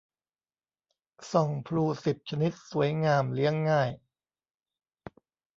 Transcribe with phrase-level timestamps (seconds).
[1.31, 3.91] ส่องพลู สิบ ชนิด สวยงาม เลี้ยงง่าย